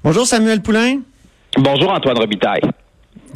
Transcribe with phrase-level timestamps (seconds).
[0.00, 1.00] Bonjour Samuel Poulain.
[1.56, 2.62] Bonjour Antoine Robitaille.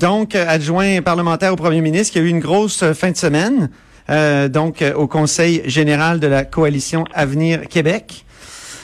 [0.01, 3.17] Donc, euh, adjoint parlementaire au premier ministre, qui a eu une grosse euh, fin de
[3.17, 3.71] semaine,
[4.11, 8.25] euh, donc au Conseil général de la coalition Avenir Québec.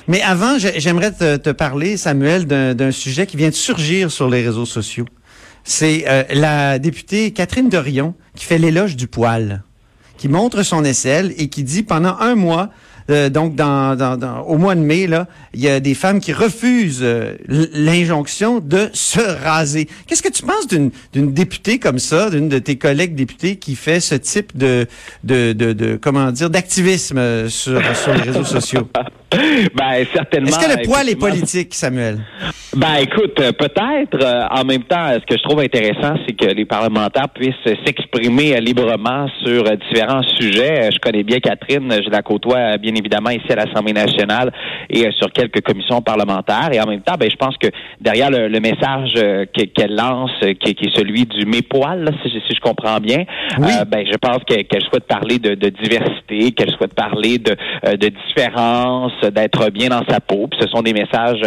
[0.06, 4.66] Mais avant, j'aimerais te, parler, Samuel, d'un sujet qui vient de surgir sur les réseaux
[4.66, 5.06] sociaux.
[5.64, 9.62] C'est la députée Catherine Dorion qui fait l'éloge du poil,
[10.18, 12.70] qui montre son aisselle et qui dit pendant un mois,
[13.12, 16.32] euh, donc, dans, dans, au mois de mai, là, il y a des femmes qui
[16.32, 19.88] refusent euh, l'injonction de se raser.
[20.06, 20.90] Qu'est-ce que tu penses d'une
[21.32, 24.86] députée comme ça, d'une de tes collègues députés qui fait ce type de,
[25.24, 28.88] de, de, de comment dire, d'activisme euh, sur, sur les réseaux sociaux?
[29.74, 30.48] ben, certainement.
[30.48, 32.18] Est-ce que le poil est politique, Samuel?
[32.74, 34.48] Ben, écoute, peut-être.
[34.50, 39.26] en même temps, ce que je trouve intéressant, c'est que les parlementaires puissent s'exprimer librement
[39.44, 40.90] sur différents sujets.
[40.92, 44.52] Je connais bien Catherine, je la côtoie bien évidemment ici à l'Assemblée nationale
[44.88, 46.70] et euh, sur quelques commissions parlementaires.
[46.72, 47.68] Et en même temps, ben, je pense que
[48.00, 52.60] derrière le, message euh, qu'elle lance, euh, qui, est celui du mépoil, si, si, je
[52.60, 53.24] comprends bien,
[53.58, 57.56] ben, je pense qu'elle souhaite parler de, diversité, qu'elle souhaite parler de,
[57.96, 60.48] de différence, d'être bien dans sa peau.
[60.48, 61.42] Puis ce sont des messages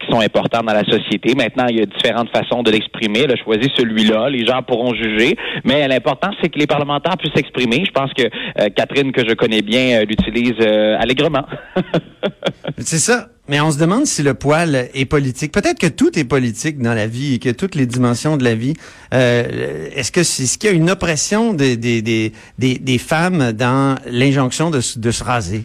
[0.00, 1.34] qui sont importants dans la société.
[1.34, 3.20] Maintenant, il y a différentes façons de l'exprimer.
[3.24, 4.28] Elle a choisi celui-là.
[4.30, 5.36] Les gens pourront juger.
[5.64, 7.84] Mais l'important, c'est que les parlementaires puissent s'exprimer.
[7.86, 8.24] Je pense que
[8.70, 11.44] Catherine, que je connais bien, l'utilise euh, allègrement.
[12.78, 13.28] c'est ça.
[13.48, 15.52] Mais on se demande si le poil est politique.
[15.52, 18.54] Peut-être que tout est politique dans la vie et que toutes les dimensions de la
[18.54, 18.74] vie.
[19.12, 23.52] Euh, est-ce que c'est ce qu'il y a une oppression des, des, des, des femmes
[23.52, 25.64] dans l'injonction de, de se raser?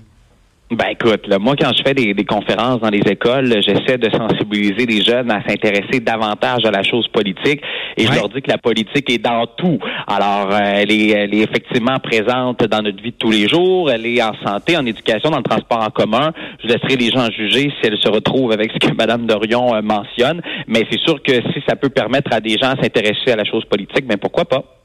[0.69, 4.85] Ben écoute, là, moi quand je fais des, conférences dans les écoles, j'essaie de sensibiliser
[4.85, 7.61] les jeunes à s'intéresser davantage à la chose politique
[7.95, 9.79] et je leur dis que la politique est dans tout.
[10.07, 13.89] Alors euh, elle, est, elle est effectivement présente dans notre vie de tous les jours,
[13.89, 16.33] elle est en santé, en éducation, dans le transport en commun.
[16.61, 19.81] Je laisserai les gens juger si elles se retrouvent avec ce que Madame Dorion euh,
[19.81, 23.37] mentionne, mais c'est sûr que si ça peut permettre à des gens à s'intéresser à
[23.37, 24.76] la chose politique, ben pourquoi pas?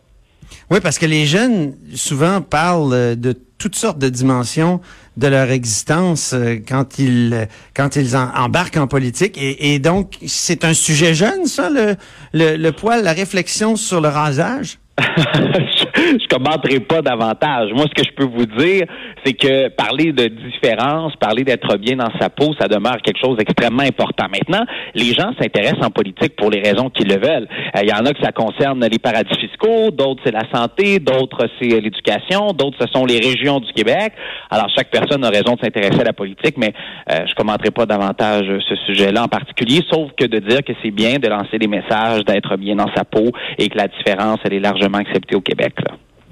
[0.71, 4.81] Oui, parce que les jeunes souvent parlent euh, de toutes sortes de dimensions
[5.17, 9.39] de leur existence euh, quand ils quand ils embarquent en politique.
[9.39, 11.97] Et, donc c'est un sujet jeune ça le,
[12.33, 14.79] le le poil la réflexion sur le rasage?
[15.97, 17.71] je commenterai pas davantage.
[17.73, 18.87] Moi, ce que je peux vous dire,
[19.25, 23.37] c'est que parler de différence, parler d'être bien dans sa peau, ça demeure quelque chose
[23.37, 24.27] d'extrêmement important.
[24.31, 24.65] Maintenant,
[24.95, 27.49] les gens s'intéressent en politique pour les raisons qu'ils le veulent.
[27.77, 30.99] Euh, il y en a que ça concerne les paradis fiscaux, d'autres c'est la santé,
[30.99, 34.13] d'autres c'est l'éducation, d'autres ce sont les régions du Québec.
[34.51, 36.73] Alors, chaque personne a raison de s'intéresser à la politique, mais
[37.11, 40.91] euh, je commenterai pas davantage ce sujet-là en particulier, sauf que de dire que c'est
[40.91, 44.55] bien de lancer des messages, d'être bien dans sa peau et que la différence, elle
[44.55, 45.75] est largement acceptée au Québec.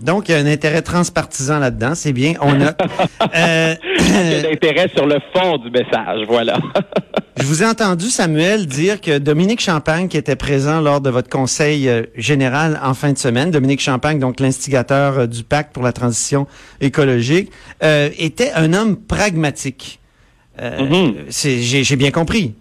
[0.00, 1.94] Donc, il y a un intérêt transpartisan là-dedans.
[1.94, 2.34] C'est bien.
[2.40, 2.74] On a.
[3.36, 6.26] Euh, il y a un intérêt sur le fond du message.
[6.26, 6.58] Voilà.
[7.36, 11.28] Je vous ai entendu, Samuel, dire que Dominique Champagne, qui était présent lors de votre
[11.28, 15.82] conseil euh, général en fin de semaine, Dominique Champagne, donc l'instigateur euh, du pacte pour
[15.82, 16.46] la transition
[16.80, 17.50] écologique,
[17.82, 20.00] était un homme pragmatique.
[20.58, 21.82] Mm-hmm.
[21.82, 22.54] J'ai bien compris.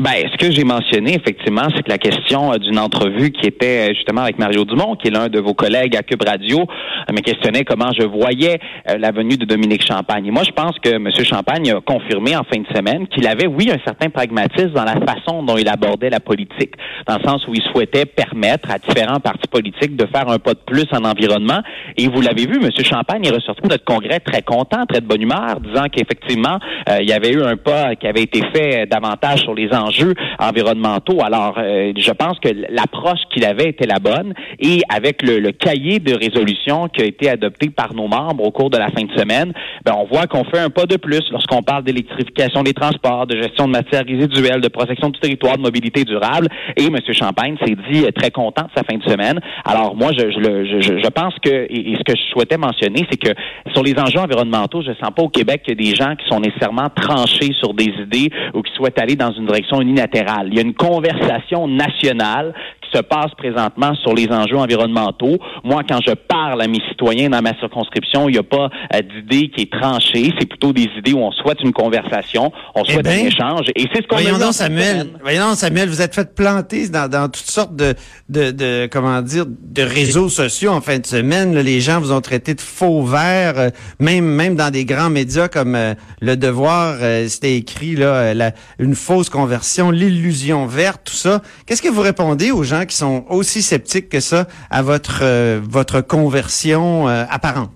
[0.00, 3.90] Ben, ce que j'ai mentionné, effectivement, c'est que la question euh, d'une entrevue qui était
[3.90, 7.12] euh, justement avec Mario Dumont, qui est l'un de vos collègues à Cube Radio, euh,
[7.12, 8.58] me questionnait comment je voyais
[8.98, 10.26] la venue de Dominique Champagne.
[10.26, 11.08] Et moi, je pense que M.
[11.24, 14.96] Champagne a confirmé en fin de semaine qu'il avait, oui, un certain pragmatisme dans la
[14.96, 16.74] façon dont il abordait la politique,
[17.06, 20.54] dans le sens où il souhaitait permettre à différents partis politiques de faire un pas
[20.54, 21.60] de plus en environnement.
[21.96, 22.70] Et vous l'avez vu, M.
[22.84, 26.58] Champagne est ressorti de notre congrès très content, très de bonne humeur, disant qu'effectivement,
[27.00, 30.14] il y avait eu un pas qui avait été fait davantage sur les enjeux enjeux
[30.38, 31.22] environnementaux.
[31.22, 35.98] Alors, euh, je pense que l'approche qu'il avait était la bonne et avec le, cahier
[35.98, 39.12] de résolution qui a été adopté par nos membres au cours de la fin de
[39.18, 39.52] semaine,
[39.84, 43.40] ben, on voit qu'on fait un pas de plus lorsqu'on parle d'électrification des transports, de
[43.40, 46.48] gestion de matières résiduelles, de protection du territoire, de mobilité durable.
[46.76, 46.96] Et M.
[47.12, 49.40] Champagne s'est dit très content de sa fin de semaine.
[49.64, 53.18] Alors, moi, je, je, je, je pense que, et, ce que je souhaitais mentionner, c'est
[53.18, 53.32] que
[53.72, 56.16] sur les enjeux environnementaux, je ne sens pas au Québec qu'il y a des gens
[56.16, 60.48] qui sont nécessairement tranchés sur des idées ou qui souhaitent aller dans une direction unilatérale.
[60.48, 62.54] Il y a une conversation nationale
[62.94, 65.38] se passe présentement sur les enjeux environnementaux.
[65.64, 69.00] Moi, quand je parle à mes citoyens dans ma circonscription, il n'y a pas euh,
[69.02, 70.32] d'idée qui est tranchée.
[70.38, 73.66] C'est plutôt des idées où on souhaite une conversation, on Eh souhaite ben, un échange.
[73.76, 75.08] Et c'est ce qu'on Voyons donc, Samuel.
[75.22, 77.94] Voyons donc, Samuel, vous êtes fait planter dans, dans toutes sortes de,
[78.28, 81.54] de, de, comment dire, de réseaux sociaux en fin de semaine.
[81.54, 81.62] là.
[81.62, 83.68] les gens vous ont traité de faux verts, euh,
[83.98, 86.96] même, même dans des grands médias comme euh, Le Devoir,
[87.28, 91.42] c'était écrit là, la- une fausse conversion, l'illusion verte, tout ça.
[91.66, 95.60] Qu'est-ce que vous répondez aux gens qui sont aussi sceptiques que ça à votre, euh,
[95.62, 97.70] votre conversion euh, apparente?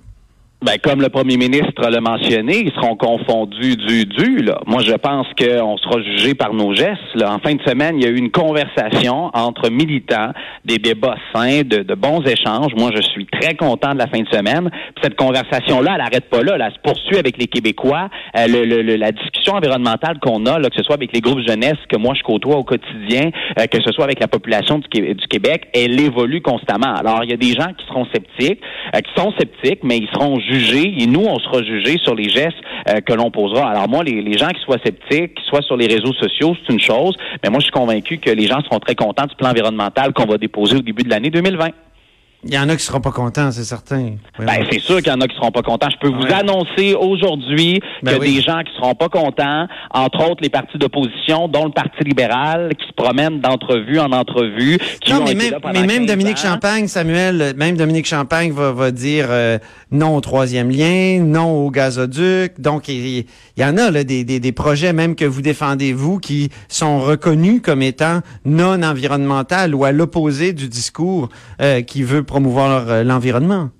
[0.60, 4.38] Ben, comme le premier ministre l'a mentionné, ils seront confondus du du.
[4.42, 4.58] Là.
[4.66, 6.98] Moi, je pense qu'on sera jugé par nos gestes.
[7.14, 7.32] Là.
[7.32, 10.32] En fin de semaine, il y a eu une conversation entre militants,
[10.64, 12.72] des débats sains, de, de bons échanges.
[12.76, 14.68] Moi, je suis très content de la fin de semaine.
[15.00, 16.56] Cette conversation-là, elle n'arrête pas là.
[16.58, 18.08] Elle se poursuit avec les Québécois.
[18.36, 21.46] Euh, le- le- la discussion environnementale qu'on a, là, que ce soit avec les groupes
[21.46, 25.14] jeunesse que moi je côtoie au quotidien, euh, que ce soit avec la population du,
[25.14, 26.94] du Québec, elle évolue constamment.
[26.96, 28.60] Alors, il y a des gens qui seront sceptiques,
[28.96, 32.56] euh, qui sont sceptiques, mais ils seront et nous, on sera jugés sur les gestes
[32.88, 33.70] euh, que l'on posera.
[33.70, 36.72] Alors moi, les, les gens qui soient sceptiques, qui soient sur les réseaux sociaux, c'est
[36.72, 39.50] une chose, mais moi, je suis convaincu que les gens seront très contents du plan
[39.50, 41.68] environnemental qu'on va déposer au début de l'année 2020.
[42.44, 44.12] Il y en a qui seront pas contents, c'est certain.
[44.38, 45.88] Ben, c'est sûr qu'il y en a qui seront pas contents.
[45.90, 50.40] Je peux vous annoncer aujourd'hui Ben que des gens qui seront pas contents, entre autres
[50.42, 54.78] les partis d'opposition, dont le Parti libéral, qui se promènent d'entrevue en entrevue.
[55.00, 56.52] Qui Non, ont mais été même, là mais même 15 Dominique ans.
[56.52, 59.58] Champagne, Samuel, même Dominique Champagne va, va dire euh,
[59.90, 62.60] non au troisième lien, non au gazoduc.
[62.60, 63.24] Donc, il, il
[63.56, 67.00] y en a là, des, des, des projets même que vous défendez, vous, qui sont
[67.00, 71.30] reconnus comme étant non environnemental ou à l'opposé du discours
[71.60, 73.70] euh, qui veut promouvoir euh, l'environnement.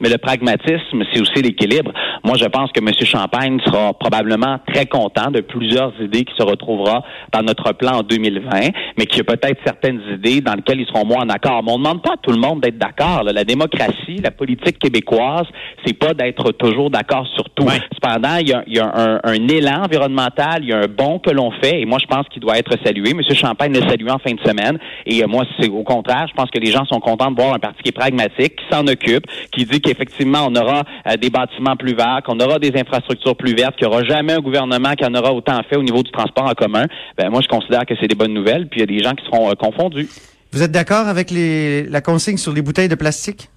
[0.00, 1.92] Mais le pragmatisme, c'est aussi l'équilibre.
[2.24, 2.90] Moi, je pense que M.
[3.04, 7.02] Champagne sera probablement très content de plusieurs idées qui se retrouvera
[7.32, 10.86] dans notre plan en 2020, mais qu'il y a peut-être certaines idées dans lesquelles ils
[10.86, 11.62] seront moins en accord.
[11.62, 13.22] Mais on ne demande pas à tout le monde d'être d'accord.
[13.24, 15.46] La démocratie, la politique québécoise,
[15.84, 17.64] c'est pas d'être toujours d'accord sur tout.
[17.64, 17.80] Ouais.
[17.94, 20.88] Cependant, il y a, il y a un, un élan environnemental, il y a un
[20.88, 23.10] bond que l'on fait, et moi, je pense qu'il doit être salué.
[23.10, 23.22] M.
[23.34, 26.50] Champagne l'a salué en fin de semaine, et euh, moi, c'est au contraire, je pense
[26.50, 29.26] que les gens sont contents de voir un parti qui est pragmatique, qui s'en occupe,
[29.52, 33.54] qui dit qu'effectivement, on aura euh, des bâtiments plus verts, qu'on aura des infrastructures plus
[33.54, 36.10] vertes, qu'il n'y aura jamais un gouvernement qui en aura autant fait au niveau du
[36.10, 36.86] transport en commun.
[37.16, 39.14] Ben, moi, je considère que c'est des bonnes nouvelles, puis il y a des gens
[39.14, 40.08] qui seront euh, confondus.
[40.52, 43.48] Vous êtes d'accord avec les, la consigne sur les bouteilles de plastique?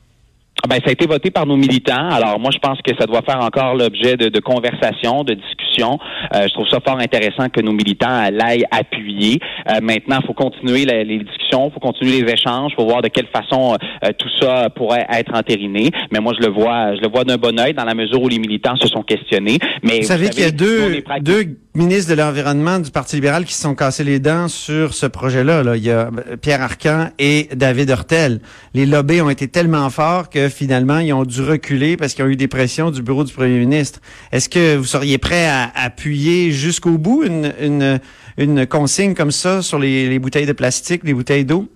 [0.64, 2.10] Ah Ben, ça a été voté par nos militants.
[2.10, 5.69] Alors, moi, je pense que ça doit faire encore l'objet de, de conversations, de discussions.
[5.84, 9.40] Euh, je trouve ça fort intéressant que nos militants l'aillent appuyer.
[9.70, 12.86] Euh, maintenant, il faut continuer la- les discussions, il faut continuer les échanges, il faut
[12.86, 15.92] voir de quelle façon euh, tout ça pourrait être entériné.
[16.12, 18.28] Mais moi, je le vois, je le vois d'un bon œil dans la mesure où
[18.28, 19.60] les militants se sont questionnés.
[19.84, 21.44] Mais Vous savez qu'il y a deux, deux
[21.76, 25.64] ministres de l'Environnement du Parti libéral qui se sont cassés les dents sur ce projet-là.
[25.64, 25.78] Là.
[25.78, 28.40] Il y a euh, Pierre Arcan et David Hurtel.
[28.74, 32.30] Les lobbies ont été tellement forts que finalement, ils ont dû reculer parce qu'ils ont
[32.30, 34.00] eu des pressions du bureau du premier ministre.
[34.32, 38.00] Est-ce que vous seriez prêt à appuyer jusqu'au bout une, une,
[38.38, 41.68] une consigne comme ça sur les, les bouteilles de plastique, les bouteilles d'eau?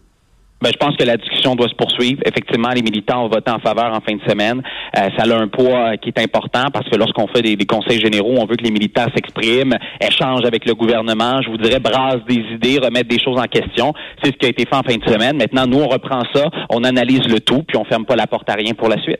[0.61, 2.21] Ben, je pense que la discussion doit se poursuivre.
[2.25, 4.61] Effectivement, les militants ont voté en faveur en fin de semaine.
[4.97, 7.65] Euh, ça a un poids euh, qui est important parce que lorsqu'on fait des, des
[7.65, 11.81] conseils généraux, on veut que les militants s'expriment, échangent avec le gouvernement, je vous dirais,
[11.81, 13.93] brassent des idées, remettent des choses en question.
[14.23, 15.35] C'est ce qui a été fait en fin de semaine.
[15.35, 18.49] Maintenant, nous, on reprend ça, on analyse le tout, puis on ferme pas la porte
[18.49, 19.19] à rien pour la suite.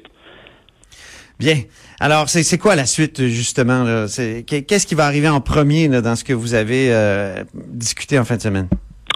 [1.44, 1.64] Bien.
[2.00, 4.06] Alors, c'est quoi la suite, justement?
[4.48, 8.38] Qu'est-ce qui va arriver en premier dans ce que vous avez euh, discuté en fin
[8.38, 8.70] de semaine?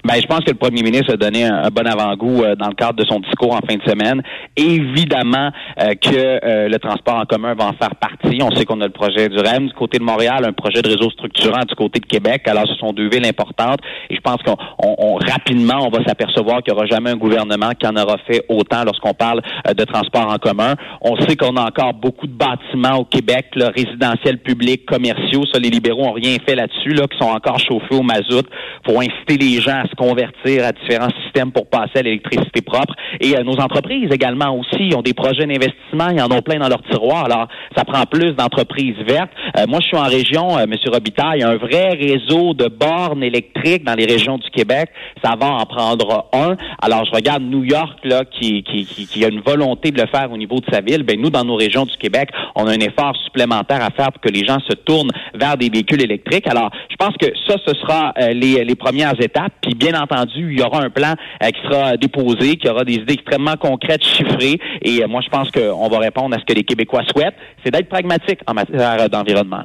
[0.08, 2.76] Ben, je pense que le premier ministre a donné un, bon avant-goût euh, dans le
[2.76, 4.22] cadre de son discours en fin de semaine.
[4.56, 5.50] Évidemment
[5.82, 8.40] euh, que euh, le transport en commun va en faire partie.
[8.42, 10.88] On sait qu'on a le projet du REM du côté de Montréal, un projet de
[10.88, 12.48] réseau structurant du côté de Québec.
[12.48, 13.80] Alors, ce sont deux villes importantes.
[14.10, 17.18] Et je pense qu'on on- on- rapidement, on va s'apercevoir qu'il n'y aura jamais un
[17.18, 20.76] gouvernement qui en aura fait autant lorsqu'on parle euh, de transport en commun.
[21.02, 25.44] On sait qu'on a encore beaucoup de bâtiments au Québec, là, résidentiels, publics, commerciaux.
[25.52, 28.46] Ça, les libéraux ont rien fait là-dessus, là, qui sont encore chauffés au mazout.
[28.86, 32.94] Faut inciter les gens à se convertir à différents systèmes pour passer à l'électricité propre.
[33.20, 36.70] Et euh, nos entreprises également aussi ont des projets d'investissement, ils en ont plein dans
[36.70, 37.26] leur tiroir.
[37.26, 39.32] Alors, ça prend plus d'entreprises vertes.
[39.58, 40.74] Euh, moi, je suis en région, euh, M.
[40.92, 44.90] Robitaille, un vrai réseau de bornes électriques dans les régions du Québec.
[45.24, 46.56] Ça va en prendre un.
[46.82, 50.08] Alors, je regarde New York, là, qui, qui, qui, qui a une volonté de le
[50.08, 51.04] faire au niveau de sa ville.
[51.04, 54.22] Ben, nous, dans nos régions du Québec, on a un effort supplémentaire à faire pour
[54.22, 56.48] que les gens se tournent vers des véhicules électriques.
[56.48, 59.54] Alors, je pense que ça, ce sera euh, les, les premières étapes.
[59.62, 61.14] Puis, bien entendu, il y aura un plan
[61.44, 64.60] euh, qui sera déposé, qui aura des idées extrêmement concrètes, chiffrées.
[64.82, 67.72] Et euh, moi, je pense qu'on va répondre à ce que les Québécois souhaitent, c'est
[67.72, 69.64] d'être pragmatique en matière d'environnement.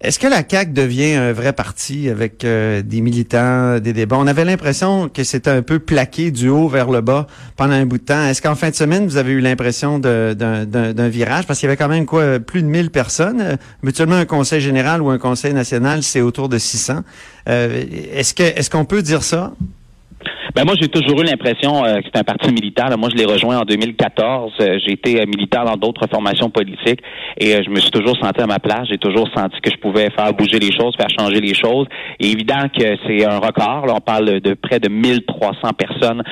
[0.00, 4.16] Est-ce que la CAQ devient un vrai parti avec euh, des militants, des débats?
[4.16, 7.26] On avait l'impression que c'était un peu plaqué du haut vers le bas
[7.56, 8.24] pendant un bout de temps.
[8.26, 11.48] Est-ce qu'en fin de semaine, vous avez eu l'impression d'un virage?
[11.48, 13.58] Parce qu'il y avait quand même quoi, plus de 1000 personnes.
[13.82, 17.02] Mutuellement, un conseil général ou un conseil national, c'est autour de 600.
[17.48, 17.82] Euh,
[18.14, 19.52] est-ce qu'on peut dire ça?
[20.54, 22.88] Ben moi, j'ai toujours eu l'impression euh, que c'était un parti militaire.
[22.98, 24.52] Moi, je l'ai rejoint en 2014.
[24.60, 27.00] Euh, j'ai été euh, militaire dans d'autres formations politiques
[27.36, 28.88] et je me suis toujours senti à ma place.
[28.90, 31.86] J'ai toujours senti que je pouvais faire bouger les choses, faire changer les choses.
[32.18, 33.86] Et évident que c'est un record.
[33.86, 36.22] Là, on parle de près de 1300 personnes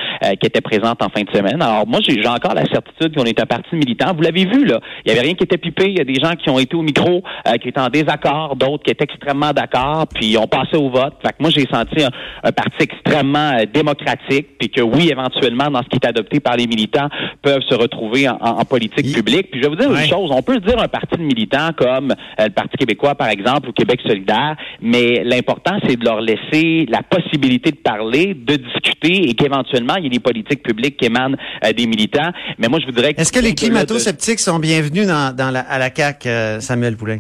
[0.40, 1.62] qui étaient présentes en fin de semaine.
[1.62, 4.12] Alors moi, j'ai encore la certitude qu'on est un parti militant.
[4.14, 4.80] Vous l'avez vu, là.
[5.04, 5.84] Il y avait rien qui était pipé.
[5.88, 7.22] Il y a des gens qui ont été au micro,
[7.60, 11.14] qui étaient en désaccord, d'autres qui étaient extrêmement d'accord, puis on passait au vote.
[11.22, 12.10] Fait que moi, j'ai senti un,
[12.42, 16.66] un parti extrêmement démocratique, puis que oui, éventuellement, dans ce qui est adopté par les
[16.66, 17.08] militants,
[17.42, 19.50] peuvent se retrouver en, politique publique.
[19.50, 22.12] Puis je vais vous dire une chose, on peut dire un parti de militants comme
[22.12, 26.86] euh, le Parti québécois, par exemple, ou Québec solidaire, mais l'important, c'est de leur laisser
[26.88, 31.06] la possibilité de parler, de discuter, et qu'éventuellement, il y ait des politiques publiques qui
[31.06, 32.30] émanent euh, des militants.
[32.58, 33.14] Mais moi, je voudrais...
[33.16, 37.18] Est-ce que les climato-sceptiques sont bienvenus dans, la, à la CAQ, euh, Samuel Poulain?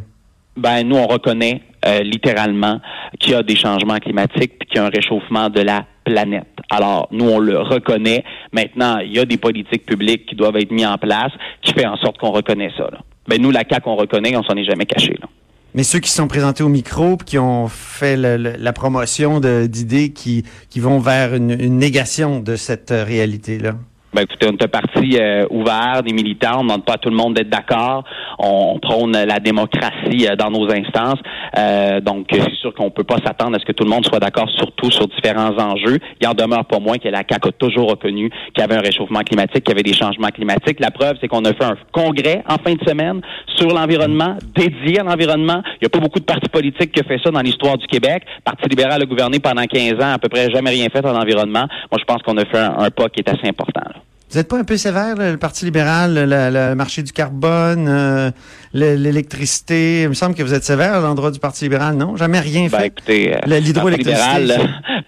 [0.56, 1.60] Ben, nous, on reconnaît
[2.02, 2.80] littéralement
[3.20, 6.46] qu'il y a des changements climatiques puis qu'il y a un réchauffement de la planète.
[6.70, 8.24] Alors, nous, on le reconnaît.
[8.52, 11.32] Maintenant, il y a des politiques publiques qui doivent être mises en place
[11.62, 12.84] qui fait en sorte qu'on reconnaît ça.
[12.84, 12.98] Là.
[13.28, 15.14] Ben, nous, la CAQ, on reconnaît, on s'en est jamais caché.
[15.20, 15.26] Là.
[15.74, 20.80] Mais ceux qui sont présentés au micro, qui ont fait la promotion d'idées qui, qui
[20.80, 23.72] vont vers une négation de cette réalité-là.
[24.16, 26.96] Ben, écoutez, on est un parti euh, ouvert, des militants, on ne demande pas à
[26.96, 28.02] tout le monde d'être d'accord.
[28.38, 31.18] On, prône la démocratie euh, dans nos instances.
[31.58, 34.20] Euh, donc, c'est sûr qu'on peut pas s'attendre à ce que tout le monde soit
[34.20, 35.98] d'accord, surtout sur différents enjeux.
[36.20, 38.80] Il en demeure pas moins que la CAQ a toujours reconnu qu'il y avait un
[38.80, 40.80] réchauffement climatique, qu'il y avait des changements climatiques.
[40.80, 43.20] La preuve, c'est qu'on a fait un congrès en fin de semaine
[43.56, 45.62] sur l'environnement, dédié à l'environnement.
[45.74, 47.86] Il n'y a pas beaucoup de partis politiques qui ont fait ça dans l'histoire du
[47.86, 48.22] Québec.
[48.38, 51.16] Le Parti libéral a gouverné pendant 15 ans, à peu près jamais rien fait en
[51.16, 51.66] environnement.
[51.90, 53.82] Moi, je pense qu'on a fait un, pas qui est assez important.
[54.28, 58.30] Vous n'êtes pas un peu sévère, le Parti libéral, le, marché du carbone, euh,
[58.72, 60.02] l'électricité?
[60.02, 62.16] Il me semble que vous êtes sévère à l'endroit du Parti libéral, non?
[62.16, 62.86] Jamais rien ben, fait.
[62.86, 64.56] Écoutez, euh, L'hydroélectricité.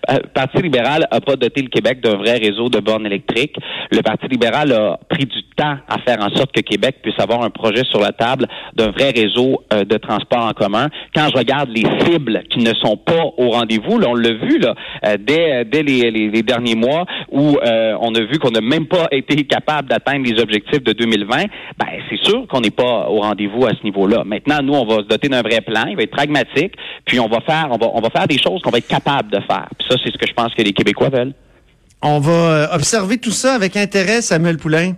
[0.08, 3.56] Le Parti libéral n'a pas doté le Québec d'un vrai réseau de bornes électriques.
[3.90, 7.42] Le Parti libéral a pris du temps à faire en sorte que Québec puisse avoir
[7.42, 8.46] un projet sur la table
[8.76, 10.90] d'un vrai réseau euh, de transport en commun.
[11.14, 14.74] Quand je regarde les cibles qui ne sont pas au rendez-vous, on l'a vu là,
[15.18, 17.58] dès, dès les, les, derniers mois où
[18.00, 21.36] on a vu qu'on n'a même pas été capable d'atteindre les objectifs de 2020,
[21.78, 24.24] ben c'est sûr qu'on n'est pas au rendez-vous à ce niveau-là.
[24.24, 26.74] Maintenant, nous, on va se doter d'un vrai plan, il va être pragmatique,
[27.04, 29.30] puis on va faire, on va, on va faire des choses qu'on va être capable
[29.30, 29.68] de faire.
[29.78, 31.34] Puis ça, c'est ce que je pense que les Québécois veulent.
[32.02, 34.92] On va euh, observer tout ça avec intérêt, Samuel Poulain.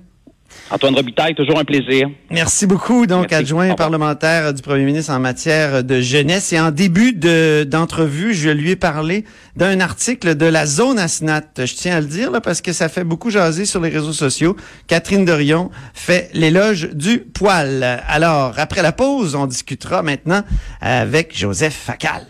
[0.72, 2.08] Antoine Robitaille, toujours un plaisir.
[2.30, 6.52] Merci beaucoup, donc adjoint parlementaire du premier ministre en matière de jeunesse.
[6.52, 9.24] Et en début d'entrevue, je lui ai parlé
[9.56, 11.42] d'un article de la zone Asnat.
[11.58, 14.12] Je tiens à le dire là, parce que ça fait beaucoup jaser sur les réseaux
[14.12, 14.56] sociaux.
[14.86, 17.82] Catherine Dorion fait l'éloge du poil.
[18.06, 20.42] Alors, après la pause, on discutera maintenant
[20.80, 22.26] avec Joseph Facal.